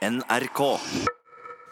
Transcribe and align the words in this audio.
NRK. 0.00 0.80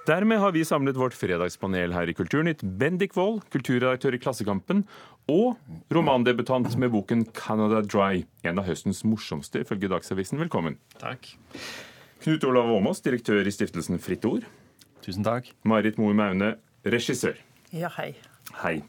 Dermed 0.07 0.39
har 0.39 0.53
vi 0.53 0.61
samlet 0.65 0.97
vårt 1.01 1.15
fredagspanel 1.17 1.95
her 1.97 2.11
i 2.11 2.15
Kulturnytt. 2.17 2.61
Bendik 2.61 3.15
Wold, 3.17 3.47
kulturredaktør 3.49 4.17
i 4.17 4.21
Klassekampen, 4.21 4.83
og 5.33 5.57
romandebutant 5.93 6.77
med 6.77 6.93
boken 6.93 7.25
'Canada 7.33 7.81
Dry'. 7.81 8.27
En 8.45 8.59
av 8.61 8.69
høstens 8.69 9.01
morsomste, 9.05 9.65
ifølge 9.65 9.89
Dagsavisen. 9.89 10.37
Velkommen. 10.45 10.77
Takk. 11.01 11.25
Knut 12.21 12.45
Olav 12.45 12.69
Åmås, 12.69 13.01
direktør 13.01 13.47
i 13.47 13.51
stiftelsen 13.51 13.99
Fritt 13.99 14.25
Ord. 14.25 14.45
Tusen 15.01 15.25
takk. 15.25 15.49
Marit 15.65 15.97
Moe 15.97 16.13
Maune, 16.13 16.57
regissør. 16.85 17.37
Ja, 17.73 17.89
hei. 17.97 18.15
Hei. 18.61 18.83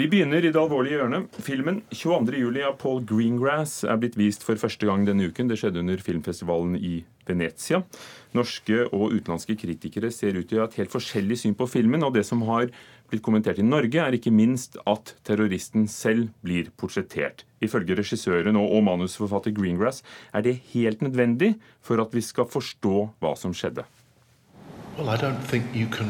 Vi 0.00 0.06
begynner 0.08 0.40
i 0.40 0.48
det 0.48 0.56
alvorlige 0.56 0.96
hjørnet. 0.96 1.34
Filmen 1.44 1.82
22.07. 1.92 2.54
av 2.64 2.78
Paul 2.80 3.02
Greengrass 3.04 3.82
er 3.84 3.98
blitt 4.00 4.14
vist 4.16 4.46
for 4.46 4.56
første 4.56 4.86
gang 4.88 5.02
denne 5.04 5.26
uken. 5.28 5.50
Det 5.50 5.58
skjedde 5.60 5.82
under 5.82 6.00
filmfestivalen 6.00 6.78
i 6.78 7.02
Venezia. 7.28 7.82
Norske 8.32 8.86
og 8.86 9.12
utenlandske 9.12 9.58
kritikere 9.60 10.08
ser 10.08 10.38
ut 10.38 10.48
til 10.48 10.56
å 10.56 10.62
ha 10.62 10.70
et 10.70 10.78
helt 10.80 10.94
forskjellig 10.94 11.36
syn 11.42 11.58
på 11.58 11.68
filmen, 11.68 12.00
og 12.06 12.14
det 12.16 12.24
som 12.24 12.40
har 12.48 12.72
blitt 13.12 13.26
kommentert 13.26 13.60
i 13.60 13.66
Norge, 13.66 14.00
er 14.00 14.16
ikke 14.16 14.32
minst 14.32 14.80
at 14.88 15.12
terroristen 15.28 15.84
selv 15.84 16.32
blir 16.40 16.72
portrettert. 16.80 17.44
Ifølge 17.60 18.00
regissøren 18.00 18.56
og 18.56 18.80
manusforfatter 18.88 19.52
Greengrass 19.52 20.00
er 20.32 20.48
det 20.48 20.62
helt 20.72 21.04
nødvendig 21.04 21.58
for 21.84 22.00
at 22.00 22.16
vi 22.16 22.24
skal 22.24 22.48
forstå 22.48 23.10
hva 23.20 23.36
som 23.36 23.52
skjedde. 23.52 23.84
Well, 24.96 25.12
I 25.12 25.20
don't 25.20 25.44
think 25.44 25.68
you 25.76 25.92
can 25.92 26.08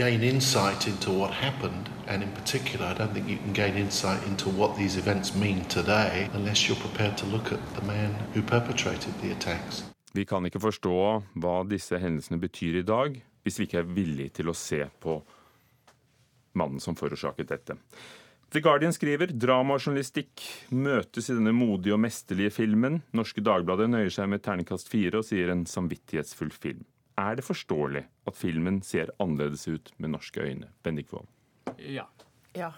gain 0.00 0.22
insight 0.22 0.86
into 0.86 1.10
what 1.10 1.30
happened, 1.30 1.86
and 2.06 2.22
in 2.22 2.30
particular, 2.40 2.86
I 2.86 2.94
don't 2.94 3.12
think 3.12 3.28
you 3.28 3.36
can 3.36 3.52
gain 3.52 3.76
insight 3.76 4.20
into 4.30 4.48
what 4.48 4.70
these 4.78 4.96
events 4.96 5.34
mean 5.34 5.60
today 5.64 6.28
unless 6.32 6.66
you're 6.66 6.82
prepared 6.88 7.18
to 7.18 7.26
look 7.26 7.52
at 7.52 7.60
the 7.74 7.84
man 7.86 8.10
who 8.32 8.40
perpetrated 8.42 9.12
the 9.22 9.30
attacks. 9.32 9.84
Vi 10.12 10.24
kan 10.24 10.46
ikke 10.46 10.60
forstå 10.60 10.94
hva 11.42 11.56
disse 11.68 11.98
hendelsene 12.00 12.40
betyr 12.40 12.80
i 12.80 12.86
dag, 12.86 13.18
hvis 13.44 13.60
vi 13.60 13.66
ikke 13.68 13.82
er 13.82 13.92
villige 13.98 14.32
til 14.40 14.48
å 14.48 14.56
se 14.56 14.80
på 15.04 15.18
mannen 16.56 16.80
som 16.80 16.96
forårsaket 16.96 17.52
dette. 17.52 17.76
The 18.50 18.62
Guardian 18.64 18.96
skriver 18.96 19.30
dramajournalistikk 19.30 20.46
møtes 20.74 21.28
i 21.28 21.36
denne 21.36 21.52
modige 21.54 21.94
og 21.94 22.00
mesterlige 22.02 22.54
filmen. 22.56 23.02
Norske 23.12 23.44
Dagbladet 23.44 23.90
nøyer 23.92 24.10
seg 24.16 24.32
med 24.32 24.42
terningkast 24.42 24.88
fire 24.90 25.20
og 25.20 25.28
sier 25.28 25.52
en 25.52 25.68
samvittighetsfull 25.68 26.50
film. 26.56 26.82
Er 27.20 27.36
det 27.36 27.44
forståelig 27.44 28.04
at 28.30 28.38
filmen 28.38 28.80
ser 28.86 29.12
annerledes 29.20 29.66
ut 29.68 29.92
med 29.98 30.14
norske 30.14 30.40
øyne? 30.40 30.70
Bendik 30.82 31.12
Wold. 31.12 31.28
Ja. 31.78 32.06
Ja. 32.56 32.72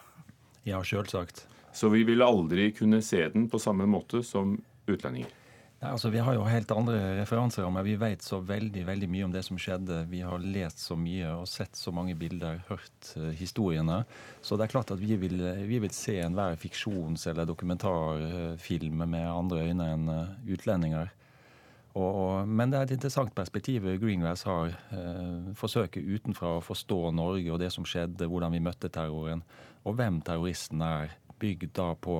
Ja, 0.67 0.83
sjølsagt. 0.85 1.47
Så 1.73 1.89
vi 1.93 2.03
vil 2.05 2.23
aldri 2.23 2.71
kunne 2.77 3.01
se 3.03 3.23
den 3.33 3.49
på 3.51 3.61
samme 3.63 3.87
måte 3.89 4.23
som 4.27 4.59
utlendinger? 4.91 5.31
Nei, 5.83 5.91
altså, 5.91 6.13
vi 6.15 6.21
har 6.23 6.37
jo 6.37 6.45
helt 6.47 6.71
andre 6.71 6.99
referanser, 7.19 7.67
men 7.75 7.83
Vi 7.83 7.97
vet 7.99 8.23
så 8.23 8.39
veldig 8.39 8.85
veldig 8.87 9.09
mye 9.11 9.25
om 9.27 9.33
det 9.35 9.43
som 9.43 9.59
skjedde. 9.59 10.05
Vi 10.11 10.21
har 10.23 10.39
lest 10.39 10.79
så 10.79 10.95
mye 10.95 11.33
og 11.41 11.49
sett 11.51 11.75
så 11.75 11.91
mange 11.91 12.15
bilder, 12.15 12.61
hørt 12.69 13.15
uh, 13.17 13.33
historiene. 13.35 14.05
Så 14.43 14.55
det 14.57 14.69
er 14.69 14.75
klart 14.77 14.93
at 14.95 15.03
vi 15.03 15.17
vil, 15.19 15.43
vi 15.67 15.81
vil 15.83 15.91
se 15.91 16.21
enhver 16.23 16.55
fiksjons- 16.55 17.27
eller 17.31 17.49
dokumentarfilm 17.51 19.03
med 19.09 19.27
andre 19.27 19.67
øyne 19.67 19.89
enn 19.97 20.07
uh, 20.13 20.37
utlendinger. 20.47 21.11
Og, 21.93 22.49
men 22.49 22.73
det 22.73 22.79
er 22.79 22.87
et 22.87 22.95
interessant 22.97 23.35
perspektiv 23.37 23.85
Greengrass 24.01 24.47
har. 24.49 24.73
Eh, 24.97 25.51
forsøket 25.59 26.07
utenfra 26.07 26.57
å 26.57 26.65
forstå 26.65 27.11
Norge 27.13 27.53
og 27.53 27.61
det 27.61 27.69
som 27.75 27.85
skjedde, 27.85 28.29
hvordan 28.31 28.55
vi 28.55 28.63
møtte 28.65 28.89
terroren, 28.93 29.43
og 29.85 29.99
hvem 29.99 30.23
terroristen 30.25 30.85
er. 30.87 31.19
Bygd 31.43 31.73
da 31.75 31.89
på 31.99 32.15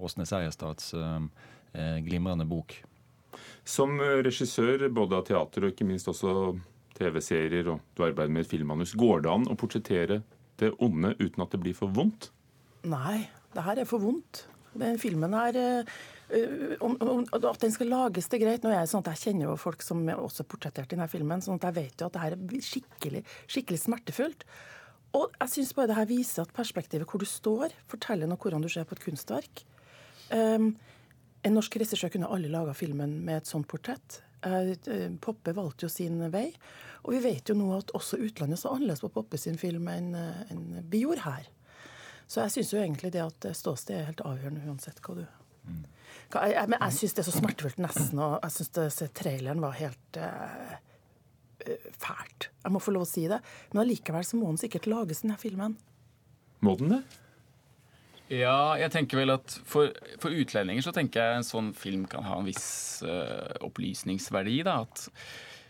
Åsne 0.00 0.24
Seierstads 0.24 0.94
eh, 0.96 1.98
glimrende 2.02 2.46
bok. 2.48 2.74
Som 3.68 4.00
regissør 4.00 4.88
både 4.90 5.18
av 5.18 5.26
teater 5.28 5.66
og 5.66 5.74
ikke 5.74 5.86
minst 5.86 6.08
også 6.10 6.54
TV-serier, 6.98 7.68
og 7.72 7.82
du 7.94 8.06
arbeider 8.06 8.32
med 8.32 8.46
et 8.46 8.50
filmmanus, 8.50 8.96
går 8.98 9.22
det 9.24 9.32
an 9.32 9.46
å 9.50 9.58
portrettere 9.58 10.22
det 10.60 10.72
onde 10.82 11.14
uten 11.20 11.44
at 11.44 11.54
det 11.54 11.60
blir 11.62 11.76
for 11.76 11.92
vondt? 11.94 12.30
Nei, 12.88 13.28
det 13.54 13.64
her 13.66 13.82
er 13.82 13.88
for 13.88 14.02
vondt. 14.02 14.46
Den 14.78 14.98
filmen 15.00 15.34
her 15.36 15.58
uh, 15.58 16.76
om, 16.80 16.96
om, 17.00 17.24
At 17.36 17.60
den 17.60 17.72
skal 17.74 17.90
lages, 17.92 18.28
det 18.32 18.40
greit. 18.40 18.64
Nå 18.64 18.72
er 18.72 18.84
det 18.84 18.92
sånn 18.92 19.04
at 19.04 19.12
jeg 19.12 19.22
kjenner 19.26 19.50
jo 19.50 19.56
folk 19.60 19.84
som 19.84 20.00
er 20.08 20.20
også 20.20 20.46
portrettert 20.48 20.92
i 20.92 20.96
denne 20.96 21.10
filmen, 21.12 21.44
sånn 21.44 21.60
at 21.60 21.68
jeg 21.68 21.78
vet 21.80 22.00
jo 22.00 22.08
at 22.08 22.16
det 22.16 22.22
her 22.22 22.36
er 22.36 22.64
skikkelig, 22.68 23.24
skikkelig 23.52 23.82
smertefullt. 23.82 24.46
Og 25.18 25.34
jeg 25.36 25.52
syns 25.52 25.74
bare 25.76 25.90
det 25.90 25.98
her 25.98 26.08
viser 26.08 26.46
at 26.46 26.56
perspektivet 26.56 27.08
hvor 27.08 27.20
du 27.20 27.28
står, 27.28 27.74
forteller 27.90 28.30
noe 28.30 28.40
hvordan 28.40 28.64
du 28.64 28.70
ser 28.72 28.88
på 28.88 28.96
et 28.96 29.04
kunstverk. 29.04 29.64
Um, 30.32 30.72
en 31.44 31.56
norsk 31.58 31.76
regissør 31.82 32.14
kunne 32.14 32.30
alle 32.32 32.48
laga 32.52 32.72
filmen 32.76 33.18
med 33.26 33.42
et 33.42 33.50
sånt 33.50 33.68
portrett. 33.68 34.22
Uh, 34.42 34.72
Poppe 35.22 35.52
valgte 35.54 35.84
jo 35.84 35.92
sin 35.92 36.16
vei. 36.32 36.48
Og 37.02 37.16
vi 37.16 37.24
vet 37.26 37.50
jo 37.50 37.58
nå 37.58 37.68
at 37.76 37.92
også 37.98 38.20
utlandet 38.24 38.62
så 38.62 38.72
annerledes 38.72 39.04
på 39.04 39.12
Poppe 39.12 39.40
sin 39.40 39.58
film 39.60 39.90
enn 39.92 40.14
en 40.16 40.64
vi 40.88 41.02
gjorde 41.04 41.26
her. 41.26 41.50
Så 42.32 42.40
jeg 42.46 42.54
syns 42.54 42.72
jo 42.72 42.80
egentlig 42.80 43.12
det 43.12 43.20
at 43.20 43.46
ståsted 43.56 43.98
er 43.98 44.06
helt 44.08 44.22
avgjørende 44.24 44.64
uansett 44.64 45.02
hva 45.04 45.18
du 45.18 45.24
mm. 45.26 45.82
jeg, 45.82 46.54
jeg, 46.54 46.70
Men 46.72 46.78
jeg 46.78 46.96
syns 46.96 47.16
det 47.16 47.22
er 47.22 47.28
så 47.28 47.34
smertefullt 47.36 47.82
nesten, 47.84 48.22
og 48.24 48.38
jeg 48.38 48.54
syns 48.56 49.02
traileren 49.18 49.60
var 49.60 49.76
helt 49.76 50.20
uh, 50.22 50.76
fælt. 52.00 52.48
Jeg 52.64 52.72
må 52.72 52.80
få 52.82 52.94
lov 52.96 53.04
å 53.04 53.10
si 53.10 53.26
det. 53.28 53.42
Men 53.72 53.84
allikevel 53.84 54.24
så 54.24 54.40
må 54.40 54.48
den 54.48 54.62
sikkert 54.62 54.88
lages, 54.88 55.20
denne 55.26 55.36
filmen. 55.40 55.76
Må 56.64 56.74
den 56.80 56.96
det? 56.96 57.02
Ja, 58.32 58.78
jeg 58.80 58.88
tenker 58.94 59.20
vel 59.20 59.34
at 59.34 59.52
for, 59.68 59.92
for, 60.22 60.32
utlendinger 60.32 60.84
så 60.86 60.94
tenker 60.96 61.20
jeg 61.20 61.40
en 61.42 61.44
sånn 61.46 61.72
film 61.76 62.06
kan 62.08 62.24
ha 62.24 62.38
en 62.40 62.48
viss 62.48 63.02
uh, 63.04 63.52
opplysningsverdi. 63.66 64.62
da, 64.64 64.78
at 64.86 65.10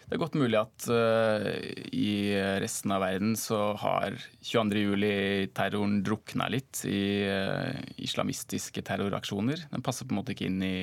det 0.09 0.17
er 0.17 0.21
godt 0.21 0.37
mulig 0.37 0.59
at 0.59 0.87
uh, 0.93 1.47
i 1.95 2.35
resten 2.61 2.93
av 2.93 3.01
verden 3.05 3.33
så 3.39 3.73
har 3.81 4.19
22.07-terroren 4.45 6.03
drukna 6.05 6.51
litt 6.53 6.83
i 6.89 7.25
uh, 7.25 7.73
islamistiske 8.03 8.85
terroraksjoner. 8.85 9.67
Den 9.73 9.85
passer 9.85 10.09
på 10.09 10.13
en 10.13 10.21
måte 10.21 10.35
ikke 10.35 10.51
inn 10.51 10.61
i 10.67 10.77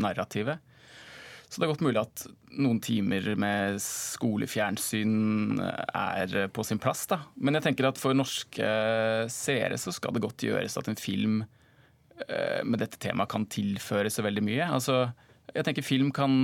narrativet. 0.00 0.62
Så 1.50 1.58
det 1.58 1.66
er 1.66 1.72
godt 1.72 1.82
mulig 1.82 1.98
at 1.98 2.24
noen 2.62 2.78
timer 2.80 3.32
med 3.42 3.80
skolefjernsyn 3.82 5.58
er 5.58 6.36
på 6.54 6.62
sin 6.64 6.78
plass. 6.78 7.08
da. 7.10 7.24
Men 7.42 7.58
jeg 7.58 7.66
tenker 7.66 7.88
at 7.88 7.98
for 7.98 8.14
norske 8.14 8.68
seere 9.34 9.80
så 9.82 9.90
skal 9.92 10.14
det 10.14 10.22
godt 10.22 10.46
gjøres 10.46 10.78
at 10.78 10.88
en 10.88 11.00
film 11.00 11.40
med 12.20 12.78
dette 12.78 13.00
temaet 13.02 13.32
kan 13.32 13.48
tilføre 13.50 14.12
så 14.14 14.22
veldig 14.22 14.44
mye. 14.46 14.68
Altså, 14.76 15.08
jeg 15.54 15.66
tenker 15.66 15.86
Film 15.86 16.10
kan, 16.14 16.34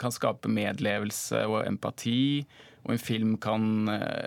kan, 0.00 0.14
skape 0.14 0.50
medlevelse 0.50 1.44
og 1.48 1.62
empati. 1.66 2.44
Og 2.82 2.96
en 2.96 3.02
film 3.02 3.36
kan 3.38 3.64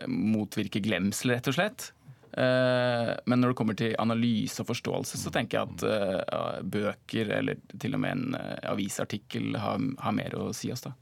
motvirke 0.08 0.80
glemsel, 0.80 1.34
rett 1.36 1.50
og 1.52 1.58
slett. 1.58 1.90
Men 2.36 3.42
når 3.42 3.52
det 3.52 3.58
kommer 3.60 3.76
til 3.80 3.98
analyse 4.00 4.64
og 4.64 4.70
forståelse, 4.70 5.20
så 5.20 5.32
tenker 5.36 5.60
jeg 5.60 5.76
at 5.76 6.64
bøker 6.64 7.34
eller 7.36 7.60
til 7.76 7.98
og 7.98 8.04
med 8.06 8.16
en 8.16 8.38
avisartikkel 8.72 9.60
har, 9.60 9.84
har 10.04 10.16
mer 10.16 10.40
å 10.40 10.54
si 10.56 10.72
oss. 10.72 10.86
da. 10.88 10.96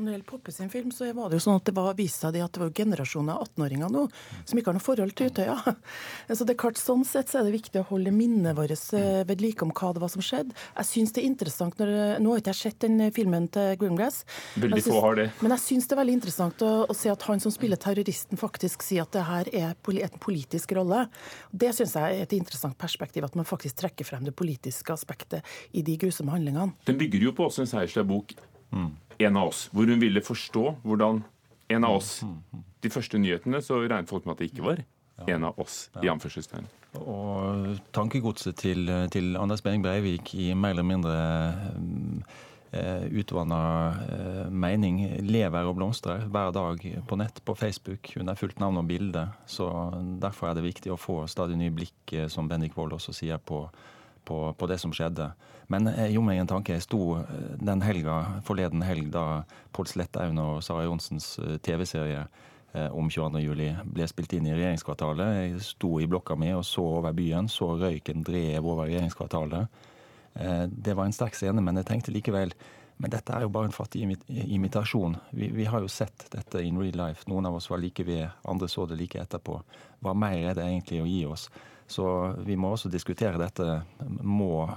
Når 0.00 0.08
det 0.08 0.14
gjelder 0.16 0.30
Poppe 0.30 0.52
sin 0.52 0.70
film, 0.72 0.90
så 0.94 1.10
var 1.12 1.28
det 1.28 1.36
jo 1.36 1.44
sånn 1.44 1.58
at 1.60 1.66
det 1.68 1.74
var, 1.76 1.92
viste 1.98 2.24
seg 2.24 2.38
at 2.40 2.54
det 2.56 2.62
var 2.62 2.70
generasjoner 2.76 3.36
av 3.36 3.48
18-åringer 3.50 3.90
nå 3.92 4.04
som 4.48 4.58
ikke 4.58 4.70
har 4.70 4.76
noe 4.78 4.84
forhold 4.84 5.12
til 5.18 5.28
Utøya. 5.28 5.56
Så 6.30 6.46
det 6.46 6.54
er 6.54 6.60
klart, 6.62 6.78
Sånn 6.80 7.02
sett 7.04 7.28
så 7.28 7.40
er 7.40 7.48
det 7.48 7.52
viktig 7.58 7.82
å 7.82 7.86
holde 7.90 8.12
minnet 8.14 8.56
vårt 8.56 8.72
eh, 8.96 9.20
ved 9.28 9.42
like 9.42 9.64
om 9.66 9.72
hva 9.76 9.90
det 9.94 10.00
var 10.02 10.10
som 10.12 10.22
skjedde. 10.24 10.54
Jeg 10.78 10.88
syns 10.88 11.12
det 11.12 11.22
er 11.22 11.28
interessant 11.28 11.76
når, 11.80 11.92
Nå 12.22 12.32
har 12.32 12.40
ikke 12.40 12.54
jeg 12.54 12.60
sett 12.60 12.86
den 12.86 13.02
filmen 13.14 13.48
til 13.52 13.74
Grimglass. 13.80 14.22
Veldig 14.62 14.84
få 14.86 15.02
har 15.04 15.18
det. 15.18 15.26
Men 15.42 15.54
jeg 15.56 15.64
syns 15.66 15.90
det 15.90 15.96
er 15.96 16.00
veldig 16.00 16.16
interessant 16.16 16.64
å, 16.64 16.70
å, 16.86 16.96
se 16.96 17.12
at 17.12 17.26
han 17.28 17.42
som 17.42 17.54
spiller 17.54 17.80
terroristen, 17.80 18.40
faktisk 18.40 18.86
sier 18.86 19.04
at 19.04 19.12
det 19.16 19.26
her 19.28 19.50
er 19.52 19.74
en 19.74 20.20
politisk 20.22 20.74
rolle. 20.78 21.04
Det 21.52 21.74
syns 21.76 21.96
jeg 21.98 22.20
er 22.20 22.24
et 22.24 22.36
interessant 22.38 22.78
perspektiv, 22.80 23.26
at 23.28 23.36
man 23.38 23.48
faktisk 23.48 23.82
trekker 23.82 24.08
frem 24.08 24.24
det 24.26 24.36
politiske 24.38 24.94
aspektet 24.94 25.44
i 25.76 25.84
de 25.86 25.98
grusomme 26.00 26.32
handlingene. 26.32 26.72
Den 26.88 27.00
bygger 27.00 27.28
jo 27.28 27.36
på 27.36 27.50
Åsne 27.50 27.68
Seierstad 27.68 28.08
bok. 28.08 28.34
Mm 28.70 28.90
en 29.20 29.36
av 29.36 29.48
oss, 29.48 29.68
hvor 29.72 29.88
hun 29.90 30.00
ville 30.00 30.22
forstå 30.24 30.64
hvordan 30.82 31.22
en 31.70 31.86
av 31.86 32.00
oss 32.00 32.20
De 32.80 32.90
første 32.90 33.18
nyhetene 33.20 33.60
så 33.62 33.82
regnet 33.82 34.08
folk 34.08 34.24
med 34.24 34.36
at 34.36 34.42
det 34.42 34.50
ikke 34.50 34.64
var 34.64 34.84
en 35.28 35.42
av 35.44 35.58
oss. 35.60 35.90
i 36.00 36.08
anførselstegn. 36.08 36.64
Og 36.96 37.74
tankegodset 37.92 38.56
til, 38.56 38.88
til 39.12 39.36
Anders 39.36 39.60
Behring 39.60 39.82
Breivik 39.84 40.32
i 40.32 40.54
mer 40.56 40.72
eller 40.72 40.86
mindre 40.88 41.16
eh, 42.72 43.04
utvanna 43.20 43.60
eh, 44.06 44.48
mening 44.48 45.02
lever 45.28 45.68
og 45.68 45.76
blomstrer 45.76 46.24
hver 46.32 46.54
dag 46.56 46.86
på 47.04 47.20
nett, 47.20 47.44
på 47.44 47.54
Facebook, 47.54 48.14
under 48.16 48.40
fullt 48.40 48.64
navn 48.64 48.80
og 48.80 48.88
bilde. 48.88 49.26
Så 49.44 49.68
Derfor 50.24 50.48
er 50.48 50.56
det 50.56 50.64
viktig 50.70 50.94
å 50.94 50.98
få 50.98 51.26
stadig 51.28 51.60
nye 51.60 51.76
blikk, 51.76 52.14
eh, 52.16 52.30
som 52.32 52.48
Bendik 52.48 52.80
Wold 52.80 52.96
også 52.96 53.12
sier, 53.20 53.36
på, 53.44 53.66
på, 54.30 54.42
på 54.54 54.70
det 54.70 54.78
som 54.78 54.94
skjedde. 54.94 55.32
Men 55.70 55.86
jeg 55.92 56.16
gjorde 56.16 56.26
meg 56.26 56.40
en 56.42 56.50
tanke. 56.50 56.74
Jeg 56.74 56.86
sto 56.86 57.00
eh, 57.20 57.50
den 57.62 57.82
helga, 57.86 58.16
forleden 58.46 58.82
helg 58.82 59.12
da 59.14 59.42
Pål 59.76 59.90
Slettaun 59.90 60.40
og 60.42 60.64
Sara 60.66 60.86
Johnsens 60.86 61.36
eh, 61.42 61.58
TV-serie 61.62 62.24
eh, 62.24 62.88
om 62.90 63.10
22. 63.10 63.42
juli 63.44 63.68
ble 63.86 64.08
spilt 64.10 64.34
inn 64.34 64.48
i 64.50 64.56
regjeringskvartalet. 64.56 65.36
Jeg 65.44 65.62
sto 65.68 65.92
i 66.02 66.08
blokka 66.10 66.34
mi 66.38 66.50
og 66.56 66.66
så 66.66 66.82
over 66.98 67.14
byen, 67.14 67.50
så 67.50 67.76
røyken 67.78 68.26
drev 68.26 68.66
over 68.66 68.88
regjeringskvartalet. 68.88 69.86
Det 70.70 70.92
var 70.94 71.08
en 71.08 71.12
sterk 71.12 71.34
scene, 71.34 71.58
men 71.58 71.80
jeg 71.80 71.88
tenkte 71.88 72.12
likevel 72.14 72.52
Men 73.02 73.10
dette 73.10 73.32
er 73.34 73.42
jo 73.42 73.48
bare 73.50 73.66
en 73.66 73.74
fattig 73.74 74.04
imitasjon. 74.28 75.16
Vi, 75.32 75.48
vi, 75.56 75.64
har 75.66 75.80
jo 75.80 75.88
sett 75.88 76.26
dette 76.30 76.60
in 76.62 76.78
real 76.78 76.98
life. 77.00 77.24
Noen 77.32 77.48
av 77.48 77.56
oss 77.56 77.70
var 77.70 77.80
like 77.80 78.04
ved, 78.04 78.28
andre 78.44 78.68
så 78.68 78.84
det 78.86 78.98
like 79.00 79.18
etterpå. 79.18 79.56
Hva 80.04 80.12
mer 80.14 80.36
er 80.36 80.58
det 80.58 80.66
egentlig 80.66 81.00
å 81.00 81.08
gi 81.08 81.22
oss? 81.26 81.46
Så 81.90 82.06
vi 82.46 82.54
må 82.60 82.70
også 82.74 82.90
diskutere 82.92 83.40
dette. 83.40 83.80
Må, 84.22 84.68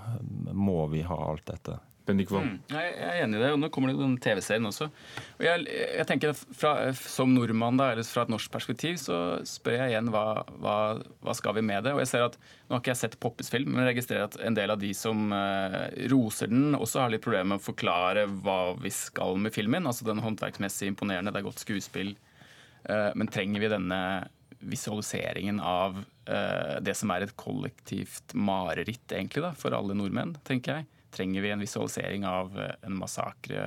må 0.50 0.86
vi 0.90 1.04
ha 1.06 1.18
alt 1.30 1.46
dette? 1.46 1.78
Mm, 2.04 2.58
jeg 2.68 2.88
er 3.00 3.22
enig 3.24 3.38
i 3.38 3.42
det. 3.46 3.50
og 3.54 3.60
Nå 3.62 3.70
kommer 3.72 3.94
det 3.94 4.02
den 4.02 4.18
TV-serien 4.20 4.66
også. 4.68 4.90
Og 5.38 5.46
jeg, 5.46 5.62
jeg 5.72 6.06
tenker 6.10 6.34
fra, 6.36 6.92
Som 7.00 7.32
nordmann, 7.32 7.80
da, 7.80 7.94
eller 7.94 8.04
fra 8.04 8.26
et 8.26 8.34
norsk 8.34 8.52
perspektiv, 8.52 8.98
så 9.00 9.40
spør 9.48 9.78
jeg 9.78 9.94
igjen 9.94 10.12
hva, 10.12 10.44
hva, 10.60 10.76
hva, 11.24 11.36
skal 11.38 11.56
vi 11.56 11.64
med 11.64 11.88
det. 11.88 11.94
Og 11.96 12.02
jeg 12.04 12.12
ser 12.12 12.26
at, 12.26 12.36
Nå 12.68 12.76
har 12.76 12.84
ikke 12.84 12.92
jeg 12.92 13.02
sett 13.06 13.18
Poppes 13.24 13.54
film, 13.54 13.72
men 13.72 13.86
jeg 13.86 13.94
registrerer 13.94 14.28
at 14.28 14.36
en 14.44 14.60
del 14.60 14.76
av 14.76 14.84
de 14.84 14.92
som 14.98 15.32
uh, 15.32 15.88
roser 16.12 16.52
den, 16.52 16.76
også 16.76 17.06
har 17.06 17.14
litt 17.14 17.24
problemer 17.24 17.54
med 17.54 17.64
å 17.64 17.68
forklare 17.70 18.28
hva 18.44 18.60
vi 18.84 18.92
skal 18.92 19.40
med 19.40 19.56
filmen. 19.56 19.88
Altså 19.88 20.10
Den 20.10 20.24
håndverksmessig 20.26 20.92
imponerende, 20.92 21.32
det 21.32 21.40
er 21.40 21.48
godt 21.48 21.64
skuespill. 21.64 22.18
Uh, 22.84 23.14
men 23.16 23.32
trenger 23.32 23.64
vi 23.64 23.72
denne 23.72 24.04
visualiseringen 24.70 25.60
av 25.64 26.00
uh, 26.00 26.78
det 26.84 26.96
som 26.98 27.12
er 27.14 27.26
et 27.26 27.36
kollektivt 27.40 28.36
mareritt, 28.36 29.06
egentlig, 29.12 29.44
da, 29.46 29.54
for 29.60 29.76
alle 29.76 29.96
nordmenn, 29.98 30.38
tenker 30.48 30.80
jeg? 30.80 30.90
trenger 31.14 31.44
vi 31.46 31.52
en 31.54 31.62
visualisering 31.62 32.24
av 32.26 32.56
eh, 32.60 32.72
en 32.88 32.96
massakre 32.98 33.66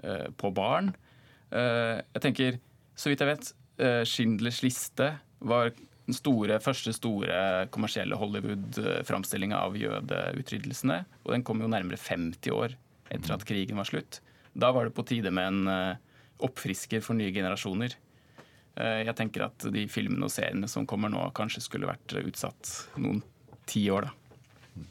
uh, 0.00 0.28
på 0.40 0.50
barn. 0.56 0.92
Uh, 1.52 2.00
jeg 2.14 2.22
tenker, 2.24 2.56
så 2.96 3.12
vidt 3.12 3.22
jeg 3.22 3.34
vet, 3.34 3.52
Schindlers 4.08 4.62
liste 4.64 5.10
var 5.44 5.68
den 5.68 6.16
store, 6.16 6.56
første 6.64 6.94
store 6.96 7.66
kommersielle 7.74 8.16
Hollywood-framstillinga 8.16 9.58
av 9.60 9.76
jødeutrydelsene. 9.76 10.96
Og 11.26 11.34
den 11.34 11.44
kom 11.44 11.60
jo 11.60 11.68
nærmere 11.68 12.00
50 12.00 12.54
år 12.56 12.72
etter 13.12 13.34
at 13.34 13.44
krigen 13.44 13.76
var 13.76 13.90
slutt. 13.90 14.22
Da 14.56 14.70
var 14.72 14.88
det 14.88 14.94
på 14.96 15.04
tide 15.04 15.28
med 15.28 15.50
en 15.50 15.98
oppfrisker 16.48 17.04
for 17.04 17.20
nye 17.20 17.36
generasjoner. 17.36 17.98
Jeg 18.76 19.16
tenker 19.16 19.46
at 19.46 19.64
de 19.72 19.86
filmene 19.88 20.28
og 20.28 20.32
seriene 20.32 20.68
som 20.68 20.84
kommer 20.88 21.08
nå, 21.08 21.22
kanskje 21.36 21.62
skulle 21.64 21.88
vært 21.88 22.12
utsatt 22.20 22.72
noen 23.00 23.22
tiår, 23.70 24.08
da. 24.08 24.82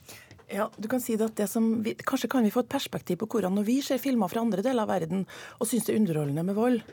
Ja, 0.45 0.67
du 0.77 0.85
kan 0.89 1.01
si 1.01 1.15
at 1.17 1.37
det 1.39 1.47
vi, 1.81 1.95
Kanskje 2.05 2.29
kan 2.29 2.45
vi 2.45 2.51
få 2.53 2.61
et 2.61 2.69
perspektiv 2.69 3.17
på 3.21 3.27
hvordan 3.33 3.55
når 3.57 3.65
vi 3.65 3.79
ser 3.85 4.01
filmer 4.01 4.29
fra 4.29 4.43
andre 4.45 4.61
deler 4.65 4.85
av 4.85 4.91
verden 4.93 5.23
og 5.57 5.65
syns 5.65 5.87
det 5.87 5.95
er 5.95 5.99
underholdende 5.99 6.43
med 6.45 6.57
vold, 6.57 6.83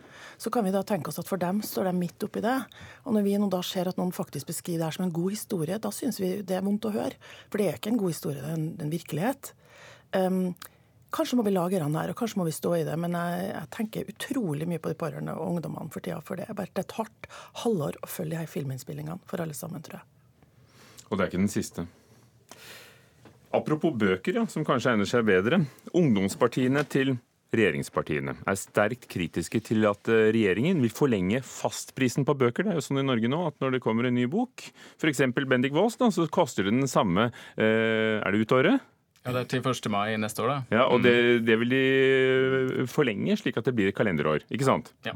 så 0.40 0.50
kan 0.50 0.64
vi 0.64 0.72
da 0.72 0.80
tenke 0.86 1.12
oss 1.12 1.20
at 1.20 1.28
for 1.28 1.40
dem 1.40 1.60
står 1.64 1.90
de 1.90 1.92
midt 1.98 2.24
oppi 2.24 2.40
det. 2.44 2.56
Og 3.04 3.16
når 3.16 3.26
vi 3.26 3.36
nå 3.36 3.50
da 3.52 3.60
ser 3.66 3.90
at 3.90 4.00
noen 4.00 4.14
faktisk 4.16 4.48
beskriver 4.48 4.80
det 4.80 4.88
her 4.88 4.96
som 4.96 5.04
en 5.06 5.14
god 5.14 5.36
historie, 5.36 5.78
da 5.78 5.92
syns 5.92 6.20
vi 6.22 6.32
det 6.48 6.56
er 6.56 6.64
vondt 6.64 6.88
å 6.88 6.94
høre. 6.96 7.18
For 7.52 7.60
det 7.60 7.68
er 7.68 7.80
ikke 7.80 7.92
en 7.92 8.00
god 8.00 8.14
historie, 8.14 8.40
det 8.40 8.54
er 8.54 8.56
en, 8.56 8.70
en 8.80 8.94
virkelighet. 8.94 9.52
Um, 10.16 10.40
Kanskje 11.12 11.36
må 11.36 11.44
vi 11.44 11.52
lage 11.52 11.80
den 11.80 11.96
her, 11.98 12.10
og 12.12 12.16
kanskje 12.16 12.40
må 12.40 12.46
vi 12.48 12.54
stå 12.56 12.74
i 12.78 12.84
det. 12.88 12.94
Men 13.00 13.16
jeg, 13.18 13.48
jeg 13.50 13.70
tenker 13.76 14.12
utrolig 14.14 14.68
mye 14.68 14.80
på 14.80 14.92
de 14.92 14.98
pårørende 14.98 15.34
og 15.36 15.56
ungdommene 15.56 15.92
for 15.92 16.04
tida. 16.04 16.20
For 16.24 16.40
det 16.40 16.48
er 16.48 16.56
bare 16.56 16.72
et 16.72 16.96
hardt 16.96 17.28
halvår 17.64 18.00
å 18.00 18.08
følge 18.08 18.36
de 18.36 18.40
her 18.40 18.50
filminnspillingene 18.50 19.20
for 19.28 19.44
alle 19.44 19.56
sammen, 19.56 19.84
tror 19.84 20.00
jeg. 20.00 20.08
Og 21.10 21.18
det 21.18 21.24
er 21.24 21.28
ikke 21.28 21.42
den 21.42 21.52
siste. 21.52 21.84
Apropos 23.52 23.92
bøker, 23.92 24.40
ja, 24.40 24.46
som 24.48 24.64
kanskje 24.64 24.94
egner 24.94 25.08
seg 25.08 25.26
bedre. 25.28 25.60
Ungdomspartiene 25.92 26.86
til 26.88 27.18
regjeringspartiene 27.52 28.32
er 28.48 28.56
sterkt 28.56 29.04
kritiske 29.12 29.60
til 29.66 29.84
at 29.88 30.08
eh, 30.08 30.30
regjeringen 30.32 30.80
vil 30.80 30.94
forlenge 30.94 31.42
fastprisen 31.44 32.24
på 32.24 32.36
bøker. 32.40 32.64
Det 32.64 32.72
er 32.72 32.80
jo 32.80 32.84
sånn 32.86 33.02
i 33.02 33.04
Norge 33.04 33.28
nå 33.28 33.42
at 33.50 33.58
når 33.60 33.76
det 33.76 33.82
kommer 33.84 34.08
en 34.08 34.16
ny 34.16 34.24
bok, 34.32 34.64
f.eks. 34.96 35.20
Bendik 35.36 35.76
Waas, 35.76 35.98
så 36.00 36.24
koster 36.32 36.64
det 36.64 36.72
den 36.78 36.88
samme 36.88 37.28
eh, 37.28 38.16
Er 38.22 38.32
det 38.32 38.46
ut 38.46 38.56
året? 38.56 38.88
Ja, 39.22 39.32
Det 39.32 39.40
er 39.40 39.48
til 39.52 39.62
1. 39.70 39.88
mai 39.92 40.16
neste 40.19 40.42
år, 40.42 40.48
da. 40.50 40.58
Ja, 40.74 40.84
Og 40.90 41.02
det, 41.04 41.14
mm. 41.14 41.44
det, 41.46 41.58
vil 41.60 41.70
de 41.70 42.86
forlenge, 42.90 43.36
slik 43.38 43.56
at 43.56 43.69
det 43.69 43.74
blir 43.78 43.92
et 43.92 43.96
kalenderår. 43.96 44.42
Ikke 44.50 44.66
sant? 44.66 44.92
Ja. 45.06 45.14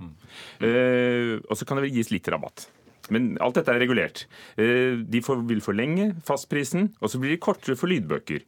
Eh, 0.63 1.43
og 1.43 1.59
så 1.59 1.67
kan 1.67 1.79
det 1.79 1.89
vel 1.89 1.97
gis 1.99 2.13
litt 2.15 2.29
rabatt. 2.31 2.69
Men 3.11 3.35
alt 3.43 3.59
dette 3.59 3.75
er 3.75 3.83
regulert. 3.83 4.27
Eh, 4.59 4.99
de 5.03 5.23
vil 5.51 5.63
forlenge 5.63 6.13
fastprisen, 6.27 6.93
og 7.01 7.11
så 7.11 7.19
blir 7.23 7.35
det 7.35 7.43
kortere 7.43 7.79
for 7.79 7.91
lydbøker. 7.91 8.47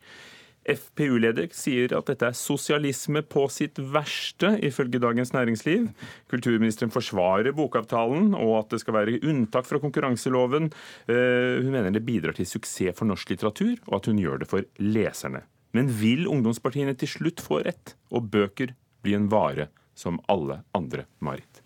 FPU-leder 0.69 1.49
sier 1.57 1.93
at 1.97 2.11
dette 2.11 2.29
er 2.29 2.37
sosialisme 2.37 3.23
på 3.27 3.47
sitt 3.53 3.81
verste, 3.81 4.53
ifølge 4.65 5.01
Dagens 5.03 5.33
Næringsliv. 5.35 5.89
Kulturministeren 6.31 6.93
forsvarer 6.93 7.57
bokavtalen 7.57 8.35
og 8.37 8.55
at 8.61 8.75
det 8.75 8.83
skal 8.83 8.99
være 8.99 9.19
unntak 9.23 9.69
fra 9.69 9.81
konkurranseloven. 9.83 10.71
Eh, 11.09 11.59
hun 11.63 11.73
mener 11.73 11.95
det 11.95 12.05
bidrar 12.07 12.37
til 12.37 12.49
suksess 12.49 12.99
for 12.99 13.09
norsk 13.09 13.33
litteratur, 13.33 13.75
og 13.89 14.01
at 14.01 14.11
hun 14.11 14.21
gjør 14.21 14.45
det 14.45 14.51
for 14.51 14.69
leserne. 14.83 15.43
Men 15.77 15.91
vil 16.01 16.29
ungdomspartiene 16.31 16.95
til 16.99 17.11
slutt 17.17 17.43
få 17.45 17.63
rett, 17.67 17.97
og 18.13 18.31
bøker 18.33 18.77
bli 19.05 19.17
en 19.17 19.29
vare 19.33 19.69
som 19.99 20.21
alle 20.31 20.63
andre, 20.77 21.09
Marit? 21.25 21.63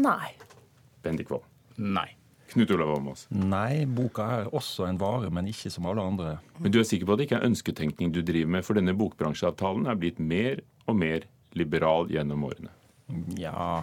Nei. 0.00 0.32
Bendik 1.04 1.30
Wold. 1.30 1.44
Nei. 1.76 2.21
Knut 2.52 2.72
Olav 2.74 2.92
Åmås? 2.96 3.26
Nei, 3.32 3.84
boka 3.88 4.26
er 4.38 4.50
også 4.52 4.86
en 4.88 5.00
vare, 5.00 5.30
men 5.32 5.48
ikke 5.50 5.72
som 5.72 5.88
alle 5.88 6.04
andre. 6.04 6.36
Men 6.60 6.74
du 6.74 6.80
er 6.80 6.86
sikker 6.88 7.08
på 7.08 7.16
at 7.16 7.22
det 7.22 7.28
ikke 7.28 7.40
er 7.40 7.48
ønsketenkning 7.48 8.12
du 8.12 8.20
driver 8.20 8.52
med, 8.58 8.66
for 8.66 8.78
denne 8.78 8.94
bokbransjeavtalen 8.96 9.88
er 9.88 9.98
blitt 10.00 10.20
mer 10.20 10.62
og 10.86 10.98
mer 11.00 11.26
liberal 11.58 12.10
gjennom 12.12 12.44
årene? 12.48 12.72
Ja, 13.36 13.82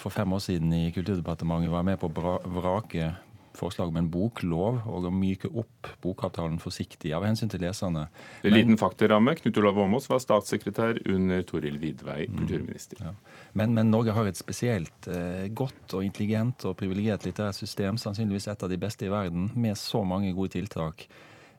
for 0.00 0.14
fem 0.14 0.32
år 0.32 0.40
siden 0.40 0.72
i 0.72 0.86
Kulturdepartementet 0.94 1.72
var 1.72 1.82
jeg 1.82 1.90
med 1.90 2.00
på 2.00 2.08
å 2.08 2.36
vrake 2.60 3.10
forslag 3.58 3.90
om 3.92 3.98
en 4.00 4.10
boklov 4.10 4.80
og 4.90 5.08
å 5.08 5.12
myke 5.14 5.50
opp 5.50 5.90
bokavtalen 6.04 6.56
forsiktig 6.62 7.12
av 7.16 7.26
hensyn 7.26 7.50
til 7.52 7.62
leserne. 7.64 8.06
Men, 8.42 8.56
liten 8.56 8.80
faktaramme. 8.80 9.36
Knut 9.40 9.60
Olav 9.62 9.78
Åmås 9.84 10.08
var 10.10 10.22
statssekretær 10.22 11.00
under 11.10 11.44
Toril 11.48 11.78
Vidvei, 11.82 12.24
mm. 12.28 12.38
kulturminister. 12.40 13.04
Ja. 13.04 13.14
Men, 13.52 13.76
men, 13.76 13.92
Norge 13.94 14.16
har 14.16 14.30
et 14.30 14.40
spesielt 14.40 15.08
eh, 15.10 15.46
godt 15.54 15.94
og 15.94 16.06
intelligent 16.06 16.66
og 16.68 16.78
privilegert 16.80 17.26
litterært 17.28 17.58
system, 17.58 18.00
sannsynligvis 18.00 18.50
et 18.52 18.66
av 18.66 18.72
de 18.72 18.80
beste 18.80 19.06
i 19.06 19.12
verden, 19.12 19.50
med 19.54 19.78
så 19.78 20.02
mange 20.06 20.34
gode 20.34 20.56
tiltak. 20.56 21.06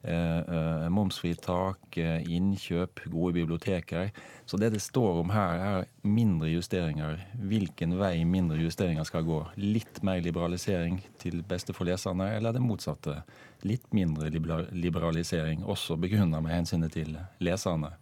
Eh, 0.07 0.37
eh, 0.37 0.89
momsfritak, 0.89 1.97
eh, 1.97 2.31
innkjøp, 2.31 2.99
gode 3.05 3.33
biblioteker. 3.33 4.11
Så 4.45 4.57
det 4.57 4.69
det 4.69 4.81
står 4.81 5.21
om 5.21 5.31
her, 5.33 5.55
er 5.55 5.87
mindre 6.03 6.51
justeringer. 6.51 7.23
Hvilken 7.41 7.97
vei 7.97 8.23
mindre 8.23 8.59
justeringer 8.61 9.03
skal 9.03 9.23
gå. 9.25 9.39
Litt 9.57 10.03
mer 10.03 10.21
liberalisering 10.21 11.01
til 11.17 11.41
beste 11.41 11.73
for 11.73 11.89
leserne, 11.89 12.35
eller 12.35 12.53
det 12.53 12.61
motsatte. 12.61 13.23
Litt 13.63 13.89
mindre 13.93 14.29
liberalisering, 14.29 15.65
også 15.65 15.97
begrunna 15.97 16.39
med 16.39 16.53
hensynet 16.53 16.93
til 16.93 17.17
leserne. 17.39 17.95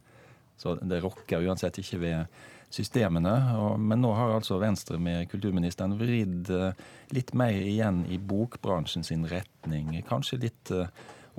Så 0.58 0.76
det 0.84 1.02
rokker 1.04 1.48
uansett 1.48 1.80
ikke 1.80 2.02
ved 2.04 2.26
systemene. 2.70 3.78
Men 3.80 4.02
nå 4.02 4.12
har 4.12 4.36
altså 4.36 4.60
Venstre 4.60 5.00
med 5.00 5.30
kulturministeren 5.32 5.96
vridd 5.96 6.52
litt 7.16 7.34
mer 7.34 7.54
igjen 7.54 8.06
i 8.12 8.18
bokbransjen 8.18 9.04
sin 9.04 9.24
retning. 9.24 10.04
Kanskje 10.04 10.42
litt 10.42 10.72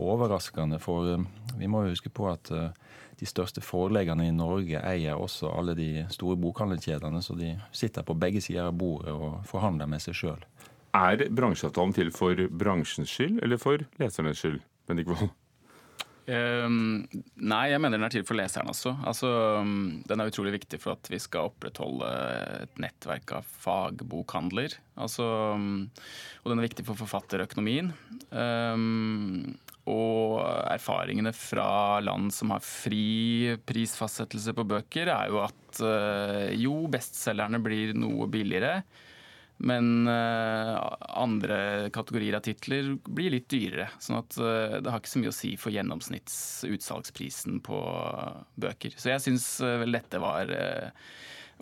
overraskende. 0.01 0.81
For 0.83 1.15
eh, 1.15 1.27
vi 1.61 1.71
må 1.71 1.85
jo 1.85 1.95
huske 1.95 2.13
på 2.13 2.29
at 2.31 2.51
eh, 2.55 2.73
de 3.21 3.29
største 3.29 3.63
forleggerne 3.65 4.27
i 4.29 4.35
Norge 4.35 4.81
eier 4.83 5.21
også 5.21 5.53
alle 5.55 5.77
de 5.79 6.07
store 6.13 6.39
bokhandelkjedene, 6.41 7.23
så 7.23 7.37
de 7.39 7.55
sitter 7.73 8.07
på 8.07 8.17
begge 8.19 8.43
sider 8.43 8.69
av 8.69 8.75
bordet 8.79 9.15
og 9.15 9.45
forhandler 9.49 9.91
med 9.91 10.03
seg 10.03 10.19
sjøl. 10.19 10.43
Er 10.95 11.25
bransjeavtalen 11.35 11.95
til 11.95 12.13
for 12.15 12.39
bransjens 12.51 13.11
skyld 13.11 13.41
eller 13.43 13.59
for 13.59 13.83
lesernes 14.03 14.43
skyld? 14.43 14.61
Bendik 14.87 15.09
Wold? 15.11 15.33
Um, 16.25 17.05
nei, 17.37 17.65
jeg 17.69 17.81
mener 17.85 17.99
den 17.99 18.07
er 18.07 18.13
til 18.15 18.23
for 18.25 18.39
leseren 18.39 18.71
også. 18.73 18.95
Altså, 19.05 19.29
um, 19.61 20.01
den 20.09 20.23
er 20.23 20.31
utrolig 20.31 20.55
viktig 20.55 20.79
for 20.81 20.97
at 20.97 21.11
vi 21.13 21.19
skal 21.21 21.51
opprettholde 21.51 22.09
et 22.63 22.81
nettverk 22.81 23.35
av 23.37 23.51
fagbokhandler. 23.67 24.79
Altså, 24.97 25.27
um, 25.59 25.91
og 26.43 26.53
den 26.53 26.63
er 26.63 26.69
viktig 26.71 26.87
for 26.89 27.01
forfatterøkonomien. 27.03 27.93
Og 29.91 30.38
erfaringene 30.73 31.33
fra 31.37 32.00
land 32.00 32.33
som 32.33 32.55
har 32.55 32.62
fri 32.64 33.57
prisfastsettelse 33.69 34.55
på 34.57 34.64
bøker, 34.71 35.11
er 35.12 35.33
jo 35.33 35.43
at 35.45 35.81
uh, 35.85 36.53
jo, 36.57 36.87
bestselgerne 36.93 37.61
blir 37.64 37.93
noe 37.99 38.29
billigere. 38.33 38.79
Men 39.64 40.09
uh, 40.09 40.81
andre 41.21 41.91
kategorier 41.95 42.38
av 42.38 42.43
titler 42.47 42.95
blir 43.05 43.37
litt 43.37 43.47
dyrere. 43.53 43.91
sånn 44.00 44.23
at 44.23 44.41
uh, 44.41 44.81
det 44.81 44.88
har 44.88 45.03
ikke 45.03 45.12
så 45.12 45.23
mye 45.23 45.35
å 45.35 45.37
si 45.37 45.53
for 45.61 45.76
gjennomsnittsutsalgsprisen 45.76 47.61
på 47.69 47.85
bøker. 48.64 48.97
Så 48.97 49.12
jeg 49.12 49.26
syns 49.26 49.49
vel 49.85 50.00
dette 50.00 50.23
var, 50.23 50.49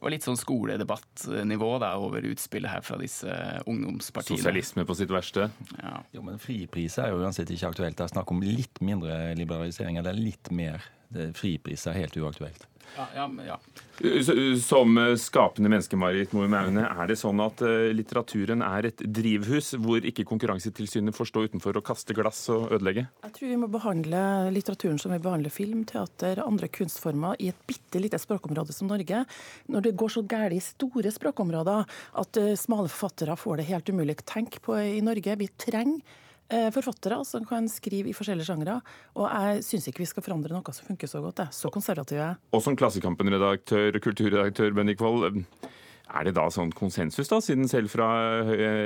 var 0.01 0.15
litt 0.15 0.25
sånn 0.27 0.39
skoledebattnivå 0.39 1.71
da, 1.83 1.93
over 2.01 2.25
utspillet 2.31 2.73
her 2.73 2.83
fra 2.87 2.99
disse 3.01 3.29
ungdomspartiene. 3.67 4.41
Sosialisme 4.41 4.87
på 4.89 4.97
sitt 4.99 5.13
verste? 5.13 5.51
Ja. 5.79 6.01
Jo, 6.15 6.25
men 6.27 6.41
fripris 6.43 6.99
er 7.03 7.13
jo 7.13 7.23
uansett 7.23 7.53
ikke 7.53 7.71
aktuelt. 7.75 7.99
Det 7.99 8.07
er 8.09 8.15
snakk 8.15 8.33
om 8.35 8.43
litt 8.43 8.83
mindre 8.83 9.35
liberalisering, 9.39 10.01
eller 10.03 10.17
litt 10.17 10.51
mer. 10.55 10.83
Fripris 11.37 11.87
er 11.91 11.99
helt 12.01 12.17
uaktuelt. 12.17 12.67
Ja, 12.97 13.07
ja, 13.17 13.27
ja. 13.47 13.59
Som 14.61 14.97
skapende 15.21 15.71
menneske, 15.71 15.97
Marit 16.01 16.33
Moe 16.35 16.49
Maune, 16.51 16.85
er 16.89 17.09
det 17.09 17.17
sånn 17.21 17.41
at 17.45 17.61
eh, 17.65 17.91
litteraturen 17.95 18.65
er 18.67 18.89
et 18.89 19.05
drivhus 19.05 19.73
hvor 19.81 20.05
ikke 20.05 20.27
Konkurransetilsynet 20.29 21.17
får 21.17 21.31
stå 21.31 21.45
utenfor 21.49 21.79
og 21.79 21.87
kaste 21.87 22.17
glass 22.17 22.41
og 22.53 22.73
ødelegge? 22.75 23.07
Jeg 23.27 23.37
tror 23.37 23.53
vi 23.53 23.61
må 23.63 23.69
behandle 23.73 24.23
litteraturen 24.55 24.99
som 25.01 25.15
vi 25.15 25.21
behandler 25.23 25.55
film, 25.55 25.85
teater, 25.89 26.43
andre 26.45 26.71
kunstformer 26.73 27.39
i 27.39 27.53
et 27.53 27.63
bitte 27.69 28.03
lite 28.03 28.21
språkområde 28.21 28.75
som 28.75 28.91
Norge. 28.91 29.23
Når 29.73 29.87
det 29.87 29.95
går 30.01 30.17
så 30.17 30.25
galt 30.27 30.57
i 30.57 30.65
store 30.65 31.15
språkområder 31.15 31.87
at 32.25 32.43
eh, 32.43 32.57
smale 32.59 32.91
forfattere 32.91 33.39
får 33.39 33.61
det 33.61 33.71
helt 33.71 33.93
umulig 33.93 34.19
å 34.21 34.29
tenke 34.35 34.61
på 34.65 34.77
i 34.83 35.01
Norge. 35.05 35.39
Vi 35.39 35.53
trenger 35.61 36.03
Eh, 36.03 36.32
forfattere 36.75 37.21
som 37.29 37.47
kan 37.49 37.69
skrive 37.71 38.11
i 38.13 38.17
forskjellige 38.17 38.49
sjangre. 38.49 38.79
Og 39.17 39.29
jeg 39.29 39.63
syns 39.67 39.89
ikke 39.89 40.05
vi 40.05 40.11
skal 40.11 40.27
forandre 40.27 40.55
noe 40.55 40.75
som 40.77 40.89
funker 40.89 41.11
så 41.11 41.23
godt. 41.25 41.45
Jeg. 41.45 41.57
Så 41.57 41.71
konservativ 41.75 42.19
er 42.19 42.27
jeg. 42.27 42.41
Og 42.53 42.65
som 42.65 42.77
Klassekampen-redaktør, 42.79 44.01
kulturredaktør 44.03 44.75
Bendik 44.77 45.01
Wold, 45.03 45.29
eh, 45.31 45.71
er 46.13 46.29
det 46.29 46.37
da 46.37 46.49
sånn 46.53 46.75
konsensus, 46.77 47.31
da, 47.31 47.41
siden 47.41 47.71
selv 47.71 47.89
fra 47.93 48.11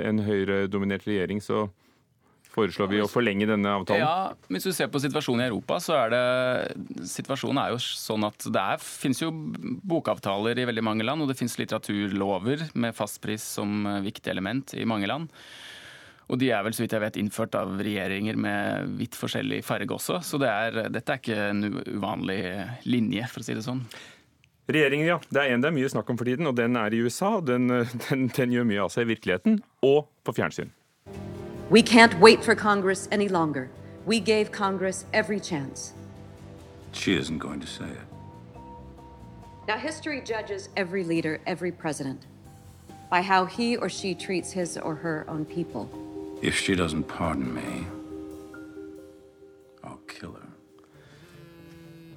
en 0.06 0.22
Høyre-dominert 0.22 1.08
regjering 1.08 1.42
så 1.42 1.66
foreslår 2.56 2.90
vi 2.90 3.02
å 3.04 3.08
forlenge 3.10 3.48
denne 3.48 3.72
avtalen? 3.80 4.02
Ja, 4.02 4.32
Hvis 4.52 4.66
du 4.68 4.72
ser 4.72 4.88
på 4.92 5.00
situasjonen 5.02 5.44
i 5.44 5.48
Europa, 5.50 5.78
så 5.82 5.96
er 5.98 6.14
det 6.14 7.06
situasjonen 7.10 7.60
er 7.62 7.74
jo 7.74 7.80
sånn 7.82 8.26
at 8.28 8.48
det 8.48 8.62
er, 8.62 8.82
finnes 8.82 9.20
jo 9.22 9.32
bokavtaler 9.86 10.62
i 10.62 10.68
veldig 10.68 10.84
mange 10.86 11.06
land, 11.06 11.24
og 11.24 11.30
det 11.30 11.38
finnes 11.38 11.58
litteraturlover 11.60 12.68
med 12.78 12.96
fastpris 12.96 13.44
som 13.58 13.84
viktig 14.06 14.32
element 14.32 14.76
i 14.78 14.86
mange 14.88 15.10
land. 15.10 15.32
Og 16.26 16.40
de 16.40 16.48
er 16.50 16.64
vel 16.66 16.74
så 16.74 16.82
vidt 16.82 16.94
jeg 16.96 17.04
vet 17.04 17.18
innført 17.20 17.54
av 17.54 17.76
regjeringer 17.78 18.38
med 18.40 18.96
vidt 18.98 19.14
forskjellig 19.14 19.60
farge 19.64 19.94
også. 19.94 20.18
Så 20.26 20.40
det 20.42 20.50
er, 20.50 20.78
dette 20.90 21.14
er 21.14 21.20
ikke 21.22 21.38
en 21.52 21.80
uvanlig 21.86 22.40
linje, 22.88 23.28
for 23.30 23.44
å 23.44 23.46
si 23.46 23.54
det 23.54 23.62
sånn. 23.66 23.84
Regjeringen, 24.66 25.06
ja. 25.06 25.20
Det 25.30 25.44
er 25.44 25.54
en 25.54 25.62
det 25.62 25.70
er 25.70 25.76
mye 25.76 25.90
snakk 25.92 26.10
om 26.10 26.18
for 26.18 26.26
tiden, 26.26 26.48
og 26.50 26.56
den 26.58 26.74
er 26.74 26.94
i 26.94 26.98
USA. 27.06 27.36
Den, 27.38 27.70
den, 28.08 28.26
den 28.34 28.56
gjør 28.56 28.66
mye 28.66 28.82
av 28.88 28.90
seg 28.94 29.06
i 29.06 29.12
virkeligheten 29.14 29.60
og 29.86 30.08
på 30.26 30.34
fjernsyn. 30.34 30.74
We 31.70 31.82
can't 31.82 32.18
wait 32.18 32.42
for 32.42 32.54
Congress 32.54 33.08
any 33.12 33.28
longer. 33.28 33.68
We 34.06 34.18
gave 34.18 34.50
Congress 34.50 35.04
every 35.12 35.38
chance. 35.38 35.94
She 36.92 37.14
isn't 37.14 37.38
going 37.38 37.60
to 37.60 37.66
say 37.66 37.84
it. 37.84 38.06
Now, 39.68 39.76
history 39.76 40.20
judges 40.24 40.68
every 40.76 41.02
leader, 41.02 41.40
every 41.46 41.72
president, 41.72 42.26
by 43.10 43.20
how 43.20 43.46
he 43.46 43.76
or 43.76 43.88
she 43.88 44.14
treats 44.14 44.52
his 44.52 44.76
or 44.76 44.94
her 44.94 45.24
own 45.28 45.44
people. 45.44 45.88
If 46.42 46.58
she 46.58 46.74
doesn't 46.74 47.08
pardon 47.08 47.54
me, 47.54 47.86
I'll 49.82 50.00
kill 50.06 50.32
her. 50.32 50.46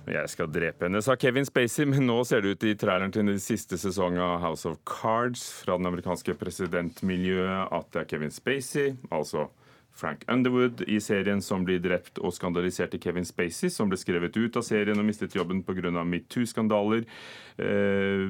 Jeg 0.10 0.30
skal 0.30 0.50
drepe 0.50 0.88
henne, 0.88 1.02
sa 1.06 1.14
Kevin 1.16 1.46
Spacey, 1.46 1.86
men 1.86 2.08
nå 2.10 2.24
ser 2.26 2.42
det 2.42 2.56
ut 2.56 2.64
i 2.66 2.74
traileren 2.80 3.14
til 3.14 3.28
den 3.30 3.40
siste 3.42 3.78
sesongen 3.78 4.22
av 4.26 4.40
House 4.42 4.66
of 4.66 4.80
Cards 4.88 5.44
fra 5.62 5.78
den 5.78 5.86
amerikanske 5.86 6.34
presidentmiljøet 6.40 7.70
at 7.78 7.92
det 7.94 8.02
er 8.02 8.10
Kevin 8.10 8.34
Spacey, 8.34 8.96
altså 9.14 9.46
Frank 10.00 10.24
Underwood 10.32 10.82
i 10.88 11.00
serien 11.04 11.42
som 11.44 11.66
blir 11.68 11.82
drept 11.84 12.22
og 12.24 12.32
skandalisert 12.36 12.94
til 12.94 13.02
Kevin 13.04 13.28
Spacey, 13.28 13.68
som 13.74 13.92
ble 13.92 14.00
skrevet 14.00 14.38
ut 14.38 14.56
av 14.60 14.64
serien 14.64 15.00
og 15.00 15.08
mistet 15.08 15.36
jobben 15.36 15.60
pga. 15.68 15.92
metoo-skandaler. 16.08 17.04
Eh, 17.60 18.30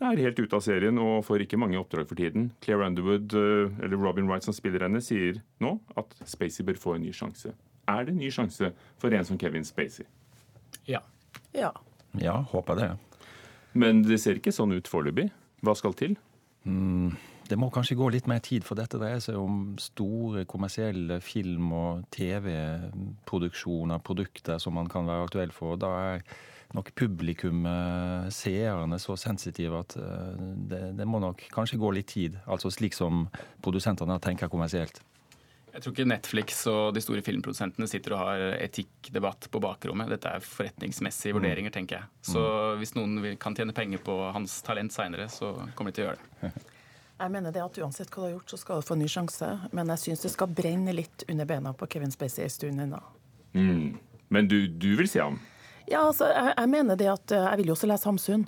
er 0.00 0.22
helt 0.22 0.38
ute 0.38 0.56
av 0.56 0.62
serien 0.62 0.98
og 1.02 1.24
får 1.26 1.46
ikke 1.46 1.58
mange 1.58 1.78
oppdrag 1.80 2.06
for 2.08 2.14
tiden. 2.14 2.52
Claire 2.62 2.86
Underwood, 2.86 3.34
eh, 3.34 3.84
eller 3.84 3.96
Robin 3.96 4.28
Wright 4.28 4.44
som 4.44 4.54
spiller 4.54 4.86
henne, 4.86 5.02
sier 5.02 5.42
nå 5.60 5.80
at 5.96 6.14
Spacey 6.24 6.64
bør 6.64 6.78
få 6.78 6.94
en 6.94 7.02
ny 7.02 7.12
sjanse. 7.12 7.54
Er 7.88 8.04
det 8.04 8.14
en 8.14 8.22
ny 8.22 8.30
sjanse 8.30 8.72
for 8.98 9.10
en 9.10 9.24
som 9.24 9.38
Kevin 9.38 9.64
Spacey? 9.64 10.06
Ja. 10.86 11.00
Ja, 11.52 11.72
ja 12.14 12.40
håper 12.52 12.76
det. 12.76 12.90
Men 13.74 14.02
det 14.02 14.20
ser 14.20 14.38
ikke 14.38 14.54
sånn 14.54 14.74
ut 14.76 14.86
foreløpig. 14.86 15.30
Hva 15.62 15.74
skal 15.76 15.94
til? 15.94 16.16
Mm. 16.64 17.16
Det 17.50 17.58
må 17.58 17.66
kanskje 17.74 17.98
gå 17.98 18.06
litt 18.14 18.28
mer 18.30 18.38
tid, 18.46 18.62
for 18.62 18.78
dette 18.78 18.98
dreier 19.00 19.18
seg 19.24 19.34
om 19.40 19.74
store 19.82 20.44
kommersielle 20.50 21.18
film- 21.24 21.72
og 21.74 22.04
TV-produksjoner, 22.14 23.98
produkter 24.06 24.62
som 24.62 24.78
man 24.78 24.90
kan 24.90 25.08
være 25.10 25.26
aktuell 25.26 25.54
for. 25.54 25.74
Da 25.80 25.90
er 26.12 26.24
nok 26.78 26.92
publikum, 26.94 27.66
seerne, 28.30 29.00
så 29.02 29.18
sensitive 29.18 29.82
at 29.82 29.98
eh, 29.98 30.42
det, 30.70 30.82
det, 31.00 31.06
må 31.10 31.18
nok 31.18 31.42
kanskje 31.50 31.80
gå 31.82 31.90
litt 31.96 32.12
tid. 32.14 32.38
Altså 32.46 32.70
slik 32.70 32.94
som 32.94 33.26
produsentene 33.64 34.20
tenker 34.22 34.52
kommersielt. 34.52 35.02
Jeg 35.70 35.82
tror 35.82 35.94
ikke 35.94 36.10
Netflix 36.10 36.64
og 36.70 36.94
de 36.94 37.02
store 37.02 37.22
filmprodusentene 37.26 37.86
sitter 37.90 38.14
og 38.14 38.24
har 38.24 38.44
etikkdebatt 38.58 39.50
på 39.50 39.62
bakrommet. 39.62 40.10
Dette 40.10 40.30
er 40.30 40.42
forretningsmessige 40.42 41.34
mm. 41.34 41.38
vurderinger, 41.38 41.74
tenker 41.74 41.98
jeg. 41.98 42.10
Så 42.32 42.42
mm. 42.42 42.80
hvis 42.80 42.94
noen 42.98 43.38
kan 43.42 43.58
tjene 43.58 43.74
penger 43.74 44.02
på 44.06 44.16
hans 44.34 44.60
talent 44.66 44.94
seinere, 44.94 45.26
så 45.30 45.56
kommer 45.78 45.90
de 45.90 45.98
til 45.98 46.06
å 46.06 46.12
gjøre 46.12 46.22
det. 46.22 46.54
Jeg 47.20 47.32
mener 47.34 47.52
det 47.52 47.60
at 47.60 47.78
Uansett 47.82 48.08
hva 48.08 48.22
du 48.22 48.26
har 48.26 48.30
gjort, 48.38 48.52
så 48.52 48.56
skal 48.56 48.80
du 48.80 48.86
få 48.88 48.96
en 48.96 49.02
ny 49.04 49.08
sjanse. 49.12 49.48
Men 49.76 49.92
jeg 49.92 50.00
syns 50.04 50.22
det 50.24 50.32
skal 50.32 50.48
brenne 50.56 50.94
litt 50.96 51.24
under 51.28 51.48
bena 51.48 51.74
på 51.76 51.88
Kevin 51.92 52.12
Spacey 52.14 52.46
en 52.46 52.54
stund 52.54 52.80
ennå. 52.86 53.00
Mm. 53.52 53.98
Men 54.32 54.48
du, 54.48 54.64
du, 54.68 54.94
vil 54.96 55.08
se 55.10 55.20
ham? 55.20 55.36
Ja, 55.90 56.06
altså, 56.06 56.30
jeg, 56.32 56.54
jeg, 56.56 56.70
mener 56.72 56.96
det 56.96 57.10
at 57.12 57.34
eh, 57.34 57.44
jeg 57.50 57.60
vil 57.60 57.72
jo 57.72 57.76
også 57.76 57.90
lese 57.90 58.08
Hamsun. 58.08 58.46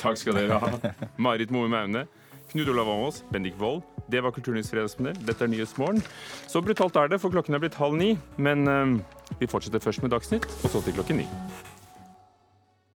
Takk 0.00 0.16
skal 0.20 0.38
dere 0.38 0.60
ha. 0.62 0.92
Marit 1.26 1.52
Moe 1.52 1.68
Maune, 1.68 2.06
Knut 2.52 2.70
Olav 2.72 2.88
Åmås, 2.94 3.22
Bendik 3.34 3.58
Wold. 3.60 3.82
Det 4.12 4.22
var 4.24 4.32
Kulturnytts 4.32 4.72
fredagspanel. 4.72 5.18
Dette 5.26 5.44
er 5.44 5.52
Nyhetsmorgen. 5.52 6.00
Så 6.48 6.64
brutalt 6.64 6.96
er 6.96 7.12
det, 7.12 7.20
for 7.20 7.34
klokken 7.34 7.56
er 7.56 7.62
blitt 7.62 7.76
halv 7.80 7.98
ni. 7.98 8.14
Men 8.36 8.66
um, 8.68 8.96
vi 9.40 9.48
fortsetter 9.50 9.84
først 9.84 10.04
med 10.04 10.12
Dagsnytt, 10.12 10.48
og 10.62 10.72
så 10.72 10.82
til 10.84 10.96
klokken 10.96 11.22
ni. 11.22 11.28